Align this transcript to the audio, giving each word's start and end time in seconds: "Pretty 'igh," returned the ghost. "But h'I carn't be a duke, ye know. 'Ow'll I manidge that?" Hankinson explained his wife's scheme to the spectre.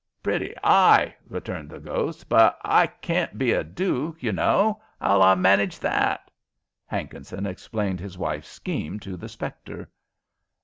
"Pretty 0.23 0.51
'igh," 0.63 1.13
returned 1.29 1.69
the 1.69 1.79
ghost. 1.79 2.27
"But 2.27 2.57
h'I 2.65 2.87
carn't 3.03 3.37
be 3.37 3.51
a 3.53 3.63
duke, 3.63 4.23
ye 4.23 4.31
know. 4.31 4.81
'Ow'll 4.99 5.21
I 5.21 5.35
manidge 5.35 5.77
that?" 5.79 6.31
Hankinson 6.87 7.45
explained 7.45 7.99
his 7.99 8.17
wife's 8.17 8.49
scheme 8.49 8.99
to 9.01 9.15
the 9.15 9.29
spectre. 9.29 9.91